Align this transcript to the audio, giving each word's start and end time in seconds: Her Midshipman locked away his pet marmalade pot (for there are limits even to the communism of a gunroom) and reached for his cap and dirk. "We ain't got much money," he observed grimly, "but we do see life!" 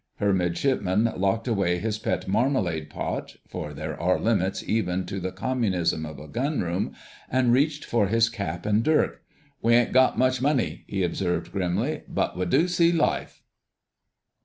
Her 0.15 0.33
Midshipman 0.33 1.11
locked 1.15 1.47
away 1.47 1.77
his 1.77 1.99
pet 1.99 2.27
marmalade 2.27 2.89
pot 2.89 3.35
(for 3.47 3.71
there 3.71 4.01
are 4.01 4.17
limits 4.17 4.63
even 4.67 5.05
to 5.05 5.19
the 5.19 5.31
communism 5.31 6.07
of 6.07 6.17
a 6.17 6.27
gunroom) 6.27 6.95
and 7.29 7.53
reached 7.53 7.85
for 7.85 8.07
his 8.07 8.27
cap 8.27 8.65
and 8.65 8.81
dirk. 8.83 9.21
"We 9.61 9.75
ain't 9.75 9.93
got 9.93 10.17
much 10.17 10.41
money," 10.41 10.85
he 10.87 11.03
observed 11.03 11.51
grimly, 11.51 12.01
"but 12.07 12.35
we 12.35 12.45
do 12.47 12.67
see 12.67 12.91
life!" 12.91 13.43